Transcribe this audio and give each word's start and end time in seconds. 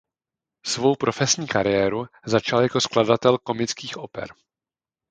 Svou 0.65 0.95
profesní 0.95 1.47
kariéru 1.47 2.05
začal 2.25 2.61
jako 2.61 2.81
skladatel 2.81 3.37
komických 3.37 3.97
oper. 3.97 4.29